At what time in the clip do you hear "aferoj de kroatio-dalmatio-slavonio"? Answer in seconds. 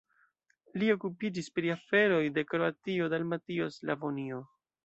1.75-4.43